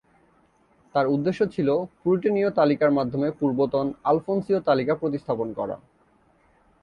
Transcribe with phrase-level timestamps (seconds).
[0.95, 1.69] তার উদ্দেশ্য ছিল
[1.99, 5.75] প্রুটেনীয় তালিকার মাধ্যমে পূর্বতন "আলফোনসীয় তালিকা" প্রতিস্থাপন করা।